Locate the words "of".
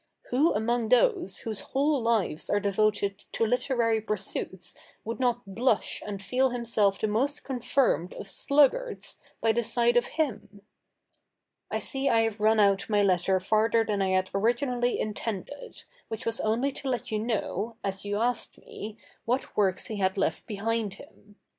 8.15-8.27, 9.97-10.07